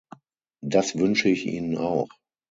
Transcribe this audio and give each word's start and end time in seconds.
Das 0.63 0.97
wünsche 0.97 1.29
ich 1.29 1.45
ihnen 1.45 1.77
auch. 1.77 2.09